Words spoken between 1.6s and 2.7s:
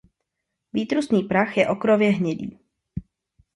okrově hnědý.